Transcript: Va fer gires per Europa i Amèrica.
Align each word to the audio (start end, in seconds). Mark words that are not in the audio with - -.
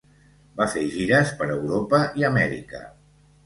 Va 0.61 0.65
fer 0.75 0.83
gires 0.93 1.35
per 1.43 1.51
Europa 1.59 2.03
i 2.23 2.29
Amèrica. 2.33 2.87